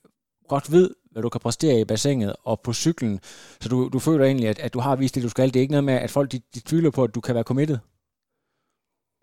[0.48, 3.20] godt ved, hvad du kan præstere i bassinet og på cyklen,
[3.62, 5.48] så du, du føler egentlig, at, at du har vist det, du skal.
[5.48, 7.44] Det er ikke noget med, at folk de, de tvivler på, at du kan være
[7.44, 7.78] committed?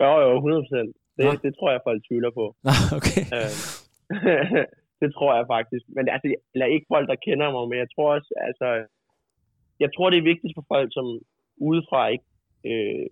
[0.00, 0.96] Jo, jo, 100 procent.
[1.16, 1.32] Det, Nå.
[1.44, 2.44] det tror jeg, folk tvivler på.
[2.66, 3.24] Nå, okay.
[3.36, 3.50] Øh,
[5.02, 5.84] det tror jeg faktisk.
[5.96, 8.68] Men altså, eller ikke folk, der kender mig, men jeg tror også, altså,
[9.82, 11.06] jeg tror, det er vigtigt for folk, som
[11.68, 12.28] udefra ikke
[12.70, 13.06] øh,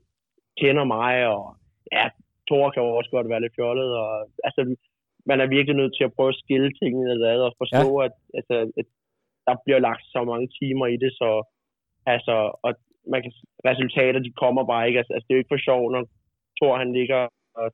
[0.62, 1.42] kender mig, og
[1.96, 2.05] ja,
[2.48, 4.12] Thor kan jo også godt være lidt fjollet, og
[4.46, 4.61] altså,
[5.31, 8.05] man er virkelig nødt til at prøve at skille tingene ad, og forstå, ja.
[8.07, 8.88] at, altså, at
[9.46, 11.31] der bliver lagt så mange timer i det, så
[12.14, 12.72] altså, og
[13.12, 13.33] man kan,
[13.70, 16.03] resultater, de kommer bare ikke, altså, altså det er jo ikke for sjov, når
[16.59, 17.20] Thor, han ligger
[17.61, 17.68] og,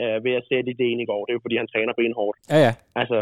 [0.00, 2.36] øh, ved at sætte ideen i går, det er jo fordi, han træner benhårdt.
[2.52, 2.72] Ja, ja.
[3.00, 3.18] Altså,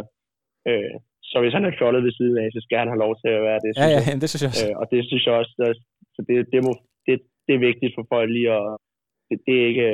[0.69, 0.95] øh,
[1.31, 3.43] så hvis han er fjollet ved siden af, så skal han have lov til at
[3.49, 3.71] være det.
[3.71, 4.05] Ja, synes ja, jeg.
[4.09, 4.67] jamen, det synes jeg også.
[4.69, 5.69] Øh, og det synes jeg også, der,
[6.15, 6.73] så det, det, må,
[7.07, 7.15] det,
[7.47, 8.65] det er vigtigt for folk lige at,
[9.29, 9.89] det, det er ikke,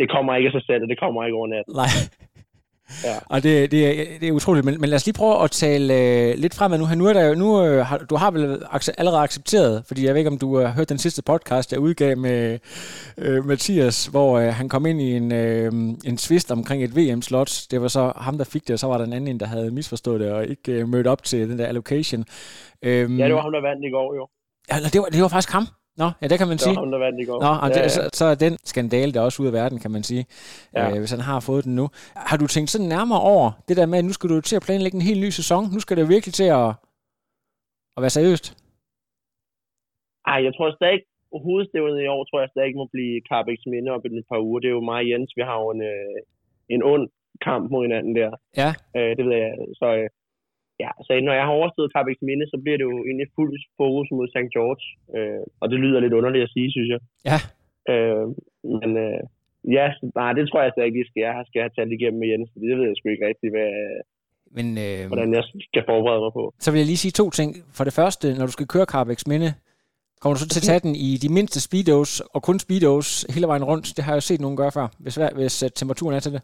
[0.00, 1.66] det kommer ikke af sig selv, og det kommer ikke over nat.
[1.82, 1.92] Nej.
[3.04, 3.16] Ja.
[3.28, 5.94] Og det, det, er, det er utroligt, men, men lad os lige prøve at tale
[5.94, 6.86] øh, lidt fremad nu.
[6.94, 8.62] Nu er der jo, nu, øh, har, du har vel
[8.98, 12.16] allerede accepteret, fordi jeg ved ikke, om du har hørt den sidste podcast, jeg udgav
[12.18, 12.58] med
[13.18, 15.72] øh, Mathias, hvor øh, han kom ind i en, øh,
[16.04, 17.52] en twist omkring et VM-slot.
[17.70, 19.70] Det var så ham, der fik det, og så var der en anden, der havde
[19.70, 22.24] misforstået det og ikke øh, mødt op til den der allocation.
[22.82, 24.28] Øhm, Ja, det var ham, der vandt i går, jo.
[24.72, 25.66] Ja, det var, det var faktisk ham.
[26.02, 26.76] Nå, ja, det kan man Det sige.
[26.80, 27.38] ham, der vandt i går.
[27.46, 27.88] Nå, ja, det, ja.
[27.96, 30.24] Så, så er den skandale der også ud af verden, kan man sige.
[30.76, 30.84] Ja.
[30.90, 31.86] øh, hvis han har fået den nu.
[32.30, 34.66] Har du tænkt sådan nærmere over det der med, at nu skal du til at
[34.66, 35.62] planlægge en helt ny sæson?
[35.74, 36.68] Nu skal det virkelig til at,
[37.96, 38.46] at være seriøst?
[40.32, 41.00] Ej, jeg tror stadig,
[41.46, 44.58] hovedstævnet i år, tror jeg stadig må blive Carbex Minde op i et par uger.
[44.60, 46.18] Det er jo mig og Jens, vi har jo en, øh,
[46.74, 47.04] en ond
[47.46, 48.30] kamp mod hinanden der.
[48.60, 48.70] Ja.
[48.96, 49.50] Øh, det ved jeg.
[49.80, 50.08] Så, øh,
[50.82, 54.08] ja, så når jeg har overstået Carbex Minde, så bliver det jo egentlig fuld fokus
[54.16, 54.52] mod St.
[54.56, 54.84] George.
[55.16, 57.00] Øh, og det lyder lidt underligt at sige, synes jeg.
[57.30, 57.38] Ja.
[57.92, 58.26] Øh,
[58.80, 59.20] men øh,
[59.76, 59.86] ja,
[60.18, 62.50] nej, det tror jeg stadig, vi skal, jeg skal have talt igennem med Jens.
[62.54, 63.70] Det ved jeg sgu ikke rigtigt, hvad,
[64.56, 66.44] Men, øh, hvordan jeg skal forberede mig på.
[66.64, 67.50] Så vil jeg lige sige to ting.
[67.76, 69.50] For det første, når du skal køre Carbex Minde,
[70.20, 73.46] kommer du så til at tage den i de mindste speedos, og kun speedos hele
[73.46, 73.86] vejen rundt.
[73.96, 76.42] Det har jeg jo set nogen gøre før, hvis, hvis øh, temperaturen er til det.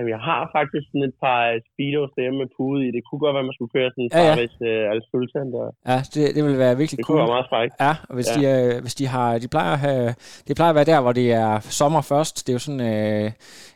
[0.00, 2.88] Jamen, jeg har faktisk sådan et par speedos derhjemme med pude i.
[2.96, 4.34] Det kunne godt være, man skulle køre sådan en Ja, ja.
[4.68, 5.66] Øh, Al Sultan der.
[5.90, 7.14] Ja, det, det vil være virkelig Det cool.
[7.16, 7.72] kunne være meget frækt.
[7.86, 8.36] Ja, og hvis, Ja.
[8.40, 10.14] De, øh, hvis de har, de plejer at have,
[10.48, 12.34] det plejer at være der, hvor det er sommer først.
[12.46, 13.30] Det er jo sådan, øh,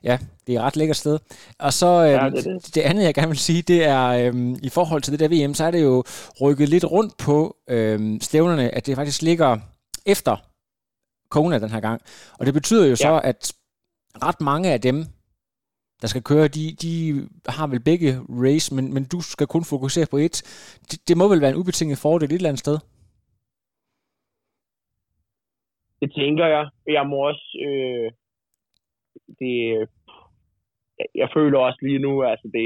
[0.09, 1.19] ja, det er et ret lækkert sted.
[1.67, 2.75] Og så øh, Ja, ja, det det, det.
[2.75, 4.35] det andet, jeg gerne vil sige, det er, øh,
[4.69, 6.05] i forhold til det der VM, så er det jo
[6.41, 9.59] rykket lidt rundt på øh, stævnerne, at det faktisk ligger
[10.07, 10.37] efter
[11.31, 12.01] Kona den her gang.
[12.39, 12.95] Og det betyder jo ja.
[12.97, 13.53] så, at
[14.23, 15.07] ret mange af dem,
[16.01, 16.93] der skal køre, de, de
[17.57, 18.11] har vel begge
[18.45, 20.37] race, men, men du skal kun fokusere på et.
[20.89, 22.79] Det, det må vel være en ubetinget fordel et eller andet sted?
[26.01, 26.65] Det tænker jeg.
[26.87, 27.47] Jeg må også...
[27.69, 28.11] Øh,
[29.41, 29.55] det,
[30.99, 32.65] jeg, jeg føler også lige nu, altså det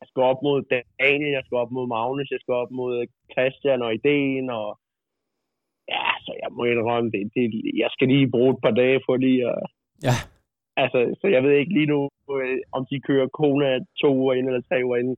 [0.00, 0.58] jeg skal op mod
[1.02, 4.68] Daniel, jeg skal op mod Magnus, jeg skal op mod Christian og Ideen, og
[5.88, 7.20] ja, så jeg må indrømme det.
[7.34, 7.44] det
[7.82, 9.62] jeg skal lige bruge et par dage for lige at...
[10.08, 10.16] Ja.
[10.76, 12.00] Altså, så jeg ved ikke lige nu,
[12.34, 13.70] øh, om de kører Kona
[14.02, 15.10] to uger ind eller tre uger ind.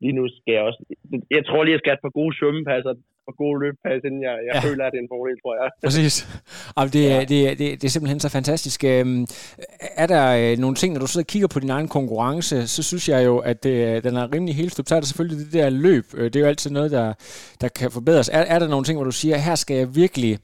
[0.00, 0.80] Lige nu skal jeg også...
[1.36, 2.94] Jeg tror lige, jeg skal have et par gode svømmepasser,
[3.28, 4.60] og gode løbpas, inden jeg, jeg Ja.
[4.68, 5.70] føler, at det er en fordel, tror jeg.
[5.84, 6.14] Præcis.
[6.76, 7.20] Jamen, det, ja.
[7.20, 8.84] det, det, det er simpelthen så fantastisk.
[8.84, 9.26] Øhm,
[9.96, 12.82] Er der øh, nogle ting, når du sidder og kigger på din egen konkurrence, så
[12.82, 14.88] synes jeg jo, at det, den er rimelig helt støbt.
[14.88, 16.04] Så er der selvfølgelig det der løb.
[16.16, 17.06] Øh, Det er jo altid noget, der,
[17.60, 18.28] der kan forbedres.
[18.28, 20.38] Er, er der nogle ting, hvor du siger, her skal jeg virkelig...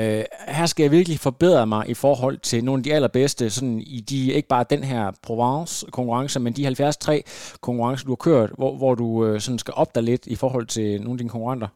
[0.00, 0.24] Øh,
[0.58, 3.98] her skal jeg virkelig forbedre mig i forhold til nogle af de allerbedste, sådan i
[4.10, 8.92] de, ikke bare den her Provence-konkurrence, men de 73 konkurrencer, du har kørt, hvor, hvor
[9.02, 11.68] du øh, sådan skal op dig lidt i forhold til nogle af dine konkurrenter?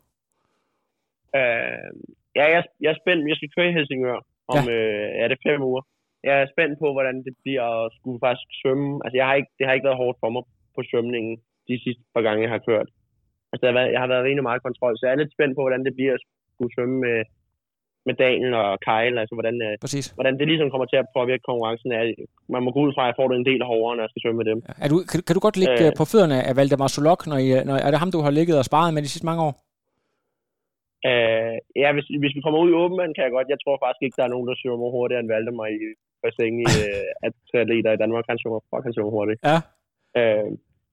[1.38, 1.90] Øh,
[2.38, 3.28] ja, jeg, jeg er spændt.
[3.30, 4.18] Jeg skal køre i Helsingør
[4.54, 4.72] om ja.
[4.76, 5.82] øh, er det fem uger.
[6.28, 8.90] Jeg er spændt på, hvordan det bliver at skulle faktisk svømme.
[9.04, 10.44] Altså, jeg har ikke, det har ikke været hårdt for mig
[10.76, 11.35] på svømningen
[11.68, 12.88] de sidste par gange, jeg har kørt.
[13.50, 15.54] Altså, det har været, jeg har været rimelig meget kontrol, så jeg er lidt spændt
[15.56, 16.22] på, hvordan det bliver at
[16.54, 17.18] skulle svømme med,
[18.09, 19.17] med Daniel og Kyle.
[19.21, 20.07] Altså, hvordan, øh, Præcis.
[20.17, 21.88] hvordan det ligesom kommer til at påvirke konkurrencen.
[21.99, 22.03] Er,
[22.55, 24.23] man må gå ud fra, at jeg får det en del hårdere, når jeg skal
[24.23, 24.59] svømme med dem.
[24.85, 25.87] Er du, kan, kan du godt ligge Øh.
[25.87, 25.93] øh.
[26.01, 28.65] på fødderne af Valdemar Solok, når, I, når er det ham, du har ligget og
[28.71, 29.55] sparet med de sidste mange år?
[31.11, 33.53] Øh, ja, hvis, hvis vi kommer ud i åben vand, kan jeg godt.
[33.55, 35.81] Jeg tror faktisk ikke, der er nogen, der svømmer hurtigere end Valdemar i
[36.23, 38.25] bassin i øh, at atleter i Danmark.
[38.31, 39.41] Han svømmer, fuck, han svømmer hurtigt.
[39.51, 39.59] Ja.
[40.19, 40.49] Øh,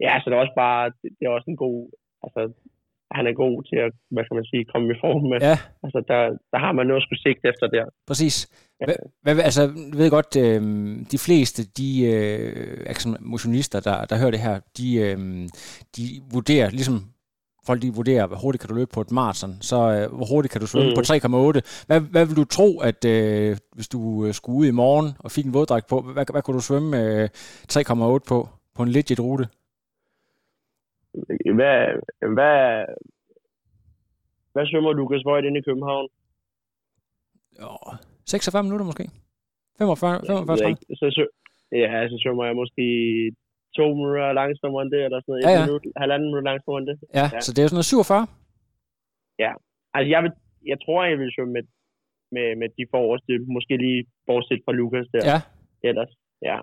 [0.06, 1.80] ja, så det er også bare, det, det er også en god,
[2.24, 2.41] altså,
[3.17, 5.38] han er god til at, hvad kan man sige, komme i form med.
[5.50, 5.58] Ja.
[5.86, 6.19] Altså, der,
[6.52, 7.86] der har man noget at skulle sigte efter der.
[8.08, 8.36] Præcis.
[8.86, 10.62] Hvad, hvad, altså, jeg ved godt, øh,
[11.12, 15.17] de fleste, de øh, altså, motionister, der, der hører det her, de, øh,
[15.98, 16.98] de vurderer, ligesom
[17.65, 20.52] folk de vurderer, hvor hurtigt kan du løbe på et maraton, så øh, hvor hurtigt
[20.52, 20.95] kan du svømme Mm.
[20.95, 21.86] på 3,8.
[21.88, 25.32] Hvad, hvad vil du tro, at øh, hvis du øh, skulle ud i morgen og
[25.32, 27.30] fik en våddragt på, hvad, hvad kunne du svømme øh,
[27.74, 27.86] 3,8
[28.28, 29.48] på, på en legit rute?
[31.60, 31.80] Hvad,
[32.38, 32.60] hvad,
[34.54, 36.08] hvad svømmer Lukas Voigt inde i København?
[37.62, 37.72] Jo,
[38.26, 39.06] 46 minutter måske?
[39.78, 40.69] 45, 45 Jeg ved 30.
[40.72, 40.84] ikke.
[41.00, 41.24] Så, så,
[41.84, 42.86] ja, så svømmer jeg måske
[43.78, 45.43] to minutter langsommere end det, eller sådan noget.
[45.45, 45.65] Ja, ja.
[45.65, 46.98] minut, halvanden minut langsommere end det.
[47.19, 48.28] Ja, ja, så det er jo sådan noget 47.
[49.45, 49.52] Ja,
[49.95, 50.32] altså jeg, vil,
[50.72, 51.63] jeg tror, jeg vil svømme med,
[52.36, 55.24] med, med de forreste, måske lige bortset fra Lukas der.
[55.32, 55.39] Ja.
[55.89, 56.12] Ellers,
[56.50, 56.58] ja.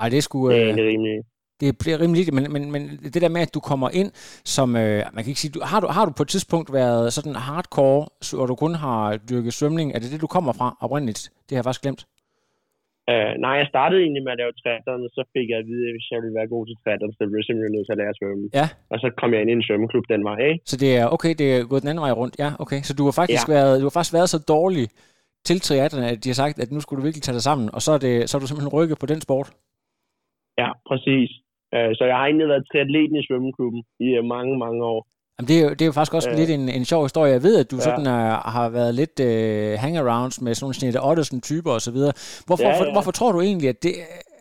[0.00, 0.38] Ej, det er sgu...
[0.50, 1.18] Det er Øh, rimelig.
[1.60, 2.82] Det bliver rimelig lidt, men, men, men
[3.14, 4.10] det der med, at du kommer ind
[4.54, 7.12] som, øh, man kan ikke sige, du, har, du, har du på et tidspunkt været
[7.12, 8.02] sådan hardcore,
[8.40, 11.20] og du kun har dyrket svømning, er det det, du kommer fra oprindeligt?
[11.44, 12.02] Det har jeg faktisk glemt.
[13.12, 14.52] Uh, nej, jeg startede egentlig med at lave
[15.06, 17.22] og så fik jeg at vide, at hvis jeg ville være god til triathlon, så
[17.24, 18.44] ville jeg simpelthen nødt til at lære at svømme.
[18.60, 18.66] Ja.
[18.92, 20.60] Og så kom jeg ind i en svømmeklub den vej, ikke?
[20.70, 22.80] Så det er, okay, det er gået den anden vej rundt, ja, okay.
[22.88, 23.52] Så du har faktisk, Ja.
[23.56, 24.86] været, du har faktisk været så dårlig
[25.48, 27.80] til triathlon, at de har sagt, at nu skulle du virkelig tage dig sammen, og
[27.84, 29.48] så er, det, så er du simpelthen rykket på den sport.
[30.62, 31.30] Ja, præcis.
[31.74, 35.00] Øh, så jeg har egentlig været triatleten i svømmeklubben i øh, mange, mange år.
[35.38, 36.36] Jamen, det, er jo, det er jo faktisk også Øh.
[36.36, 37.32] lidt en, en sjov historie.
[37.32, 37.82] Jeg ved, at du Ja.
[37.82, 42.12] sådan er, har været lidt uh, hangarounds med sådan nogle Ottesen-typer og så videre.
[42.46, 43.92] Hvorfor, Ja, ja, hvorfor tror du egentlig, at det,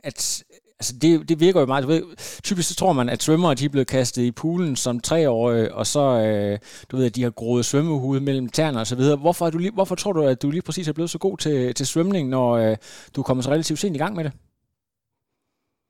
[0.03, 0.43] at,
[0.79, 2.03] altså det, det virker jo meget, du ved,
[2.43, 5.85] typisk så tror man, at svømmere de er blevet kastet i poolen som treårige, og
[5.85, 6.59] så, øh,
[6.91, 9.17] du ved, at de har groet svømmehud mellem tæerne og så videre.
[9.17, 11.37] Hvorfor, er du lige, hvorfor tror du, at du lige præcis er blevet så god
[11.37, 12.75] til, til svømning, når øh,
[13.15, 14.33] du er kommet så relativt sent i gang med det?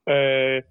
[0.09, 0.61] Øh,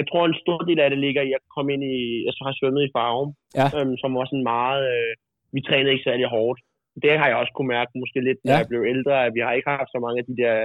[0.00, 1.96] jeg tror, en stor del af det ligger i at komme ind i...
[2.26, 3.66] Jeg så har svømmet i Farum, Ja.
[3.76, 4.82] øhm, som var sådan meget...
[4.94, 5.12] Øh,
[5.54, 6.60] vi trænede ikke særlig hårdt.
[7.02, 8.58] Det har jeg også kunne mærke måske lidt, når Ja.
[8.60, 10.56] jeg blev ældre, at vi har ikke haft så mange af de der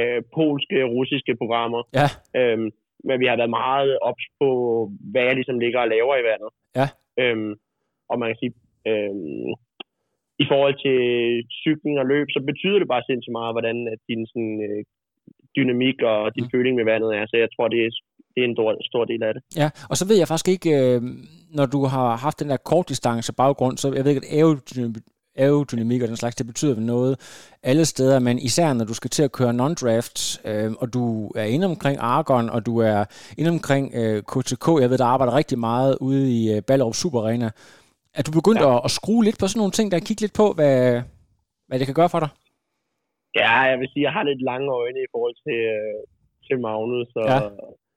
[0.00, 1.80] øh, polske, russiske programmer.
[1.98, 2.08] Ja.
[2.40, 2.68] Øhm,
[3.06, 4.48] men vi har været meget ops på,
[5.12, 6.50] hvad jeg ligesom ligger og laver i vandet.
[6.78, 6.86] Ja.
[7.22, 7.52] Øhm,
[8.10, 8.54] og man kan sige,
[8.90, 9.48] øhm,
[10.42, 10.98] i forhold til
[11.62, 14.80] cykling og løb, så betyder det bare sindssygt meget, hvordan at din sådan, øh,
[15.56, 16.52] dynamik og din mm.
[16.54, 17.24] føling med vandet er.
[17.26, 17.90] Så jeg tror, det er,
[18.38, 19.42] det er en stor, stor del af det.
[19.56, 21.02] Ja, og så ved jeg faktisk ikke, øh,
[21.58, 24.34] når du har haft den der kortdistance baggrund, så jeg ved ikke, at
[25.36, 27.14] aerodynamik, og den slags, det betyder vel noget
[27.62, 31.44] alle steder, men især når du skal til at køre non-draft, øh, og du er
[31.44, 33.04] inde omkring Argon, og du er
[33.38, 37.20] inde omkring øh, KTK, jeg ved, der arbejder rigtig meget ude i øh, Ballerup Super
[37.20, 37.50] Arena.
[38.18, 38.76] Er du begyndt ja.
[38.76, 41.02] at, at skrue lidt på sådan nogle ting, der kigge lidt på, hvad,
[41.68, 42.30] hvad det kan gøre for dig?
[43.40, 46.00] Ja, jeg vil sige, jeg har lidt lange øjne i forhold til, øh,
[46.46, 47.38] til Magnus og, Ja.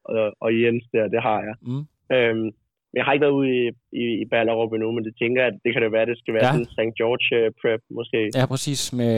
[0.09, 0.13] Ja.
[0.13, 1.55] og, og Jens der, det har jeg.
[1.61, 1.83] Mm.
[2.15, 2.49] Øhm,
[2.91, 3.61] men jeg har ikke været ude i,
[4.03, 6.33] i, i Ballerup endnu, men det tænker jeg, at det kan det være, det skal
[6.33, 6.51] være Ja.
[6.51, 6.63] ja.
[6.75, 6.97] sådan St.
[6.99, 8.19] George øh, prep måske.
[8.39, 9.11] Ja, præcis, med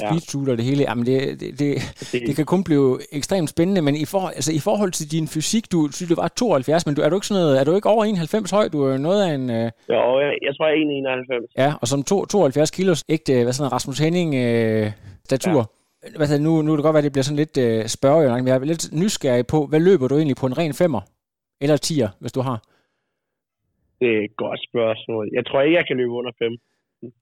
[0.00, 0.82] speed og det hele.
[0.88, 1.70] Jamen, det, det, det,
[2.12, 5.26] Det, det kan kun blive ekstremt spændende, men i, for, altså, i forhold til din
[5.34, 7.74] fysik, du synes, du var 72, men du, er, du ikke sådan noget, er du
[7.78, 8.66] ikke over 91 høj?
[8.74, 9.44] Du er noget af en...
[9.58, 11.62] Øh, jo, jeg, jeg tror, jeg er 1,91.
[11.62, 14.86] ja, og som to, 72 kilos, ægte, hvad sådan en Rasmus Henning øh,
[15.30, 15.60] statur.
[15.60, 15.83] Ja
[16.22, 18.48] altså nu, nu kan det godt være, at det bliver sådan lidt øh, spørgende, men
[18.48, 21.02] jeg er lidt nysgerrig på, hvad løber du egentlig på en ren femmer?
[21.62, 22.58] Eller tier, hvis du har?
[24.00, 25.24] Det er et godt spørgsmål.
[25.38, 26.56] Jeg tror ikke, jeg kan løbe under 5.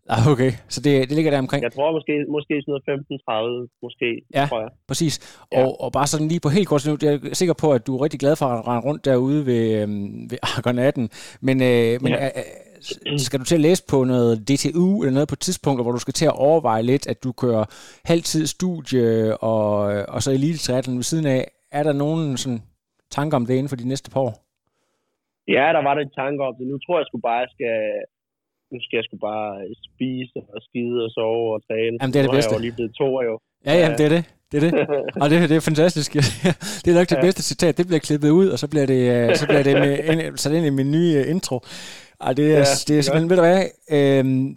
[0.08, 1.62] Ah, okay, så det, det ligger der omkring.
[1.62, 4.46] Jeg tror måske, måske sådan noget 15-30, måske, Ja.
[4.48, 4.70] tror jeg.
[4.88, 5.44] Præcis.
[5.52, 5.64] Ja.
[5.64, 7.96] Og, og bare sådan lige på helt kort, nu jeg er sikker på, at du
[7.96, 11.10] er rigtig glad for at rende rundt derude ved, øhm, ved Argon 18.
[11.40, 12.26] Men, øh, men Ja.
[12.26, 15.98] øh, skal du til at læse på noget DTU eller noget på tidspunkter, hvor du
[15.98, 17.64] skal til at overveje lidt, at du kører
[18.04, 19.72] halvtid studie og,
[20.14, 21.50] og så elite ved siden af?
[21.72, 22.62] Er der nogen sådan
[23.10, 24.34] tanker om det inden for de næste par år?
[25.56, 26.66] Ja, der var der en tanke om det.
[26.72, 27.74] Nu tror jeg sgu bare, jeg skal...
[28.72, 29.50] Nu skal jeg sgu bare
[29.88, 31.96] spise og skide og sove og træne.
[32.00, 32.48] Jamen, det er det nu bedste.
[32.50, 33.34] er jeg jo lige blevet to jo.
[33.68, 34.24] Ja, ja, det er det.
[34.52, 34.74] Det er det.
[35.22, 36.12] Og det, det er fantastisk.
[36.82, 37.20] det er nok det Ja.
[37.20, 37.78] bedste citat.
[37.78, 40.52] Det bliver klippet ud, og så bliver det, øh, så bliver det med, ind, sat
[40.52, 41.60] ind i min nye øh, intro.
[42.20, 44.56] Ej, det er, Ja, det er simpelthen, ved du hvad, øhm,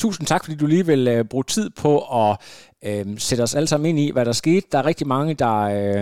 [0.00, 2.36] tusind tak, fordi du lige vil øh, bruge tid på at
[2.84, 4.66] øh, sætte os alle sammen ind i, hvad der skete.
[4.72, 5.56] Der er rigtig mange, der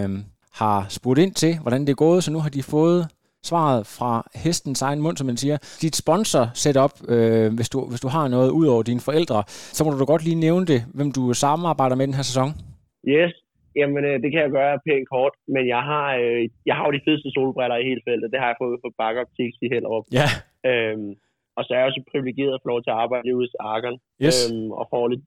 [0.04, 0.10] øh,
[0.52, 3.08] har spurgt ind til, hvordan det er gået, så nu har de fået
[3.50, 4.10] svaret fra
[4.44, 5.56] hestens egen mund, som man siger.
[5.82, 9.42] Dit sponsor setup, øh, hvis, du, hvis du har noget ud over dine forældre,
[9.76, 12.50] så må du da godt lige nævne det, hvem du samarbejder med den her sæson.
[13.16, 13.32] Yes,
[13.80, 16.92] jamen øh, det kan jeg gøre pænt kort, men jeg har, øh, jeg har jo
[16.96, 18.32] de fedeste solbriller i hele feltet.
[18.32, 20.06] Det har jeg fået fra Back Optics i Hellerup.
[20.20, 20.28] Ja,
[20.70, 21.10] Øhm,
[21.56, 23.96] og så er jeg også privilegeret at få lov til at arbejde ude i Argon.
[24.24, 24.38] Yes.
[24.40, 25.24] Øhm, og få lidt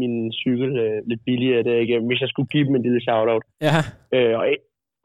[0.00, 3.44] min cykel øh, lidt billigere derigennem, hvis jeg skulle give dem en lille shout-out.
[3.66, 3.76] ja,
[4.16, 4.44] Øh, og,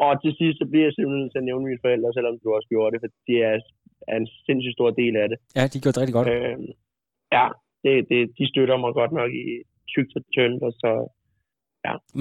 [0.06, 2.48] og til sidst, så bliver jeg simpelthen nødt til at nævne mine forældre, selvom du
[2.58, 3.56] også gjorde det, for de er,
[4.12, 5.38] er en sindssygt stor del af det.
[5.58, 6.28] ja, de gjorde det rigtig godt.
[6.36, 6.70] Øhm,
[7.38, 7.46] ja,
[7.84, 9.46] det, det, de støtter mig godt nok i
[9.94, 10.92] tygt og tyndt, og så,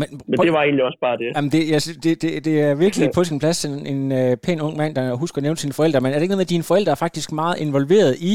[0.00, 1.30] Men, men det var egentlig også bare det.
[1.36, 4.60] Jamen, det, jeg, det, det, det er virkelig på sin plads, en, en uh, pæn
[4.66, 6.56] ung mand, der husker at nævne sine forældre, men er det ikke noget med, at
[6.56, 8.32] dine forældre er faktisk meget involveret i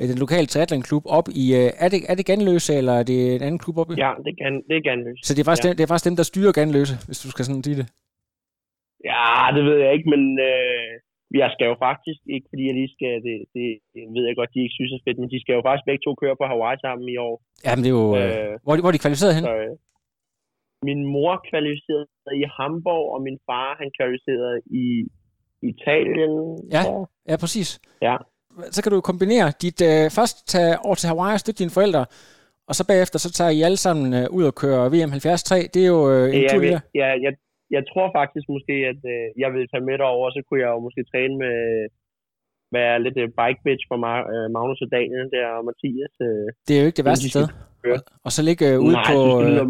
[0.00, 3.18] uh, den lokale triathlonklub op i, uh, er, det, er det Ganløse, eller er det
[3.36, 3.94] en anden klub op i?
[4.04, 5.20] Ja, det kan, det kan løse.
[5.26, 5.68] Så det er, faktisk ja.
[5.68, 7.86] dem, det er faktisk dem, der styrer Ganløse, hvis du skal sådan sige det.
[9.12, 10.90] Ja, det ved jeg ikke, men øh,
[11.42, 13.64] jeg skal jo faktisk, ikke fordi jeg lige skal, det, det,
[13.94, 16.04] det ved jeg godt, de ikke synes er fedt, men de skal jo faktisk begge
[16.04, 17.34] to køre på Hawaii sammen i år.
[17.64, 18.06] Jamen, det er jo...
[18.12, 19.44] Uh, Øh, hvor, hvor er de kvalificeret hen?
[19.48, 19.74] Så, øh,
[20.88, 24.86] min mor kvalificerede i Hamburg, og min far, han kvalificerede i
[25.72, 26.32] Italien.
[26.76, 26.82] Ja.
[27.30, 27.68] Ja, præcis.
[28.08, 28.16] ja.
[28.74, 29.78] Så kan du kombinere dit...
[29.90, 32.02] Uh, først tage over til Hawaii og støtte dine forældre,
[32.68, 35.42] og så bagefter, så tager I alle sammen uh, ud og kører VM 73.
[35.74, 36.62] Det er jo uh, en Jeg, tur,
[37.02, 37.32] jeg, jeg,
[37.74, 40.80] jeg tror faktisk måske, at øh, jeg vil tage med derover, så kunne jeg jo
[40.86, 41.56] måske træne med
[42.76, 43.98] være lidt øh, bike bitch for
[44.34, 46.14] øh, Magnus og Daniel der og Mathias.
[46.26, 47.46] Øh, Det er jo ikke det værste sted.
[47.86, 48.00] Køre.
[48.24, 49.42] Og så ligge øh, ude Nej, på...
[49.42, 49.60] øh.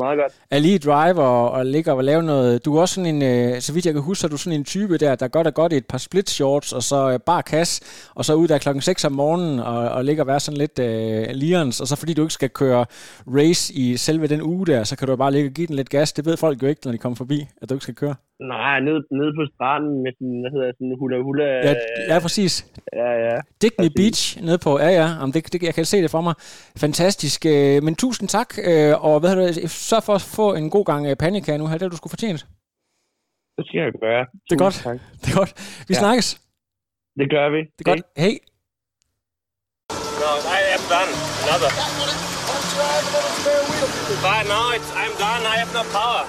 [0.50, 2.64] Ali Drive og, og ligger og lave noget...
[2.64, 4.58] Du er også sådan en, øh, så vidt jeg kan huske, så er du sådan
[4.58, 7.18] en type der, der godt er godt i et par split shorts, og så øh,
[7.26, 7.82] bare kasse,
[8.14, 10.78] og så ud der klokken 6 om morgenen, og, og ligger og være sådan lidt
[10.78, 12.86] øh, lions, og så fordi du ikke skal køre
[13.26, 15.90] race i selve den uge der, så kan du bare ligge og give den lidt
[15.90, 16.12] gas.
[16.12, 18.14] Det ved folk jo ikke, når de kommer forbi, at du ikke skal køre.
[18.40, 21.44] Nej, nede, nede på stranden med sådan, hvad hedder sådan hula hula.
[21.68, 21.74] Ja,
[22.14, 22.52] ja præcis.
[22.92, 23.36] Ja, ja.
[23.62, 26.34] Digny Beach nede på, ja ja, Jamen, det, det, jeg kan se det for mig.
[26.84, 27.46] Fantastisk.
[27.46, 30.84] øh, Men tusind tak, øh, og hvad hedder det, sørg for at få en god
[30.84, 32.46] gang øh, panika nu her, det du skulle fortjent.
[33.56, 34.26] Det skal jeg gøre.
[34.48, 34.74] Det er godt.
[34.88, 34.98] Tak.
[35.22, 35.52] Det er godt.
[35.88, 35.98] Vi Ja.
[36.04, 36.28] snakkes.
[37.20, 37.60] Det gør vi.
[37.76, 38.02] Det er godt.
[38.24, 38.34] Hej.
[40.22, 41.12] No, I am done.
[41.44, 41.70] Another.
[44.24, 45.42] But no, it's, I'm done.
[45.52, 46.22] I have no power.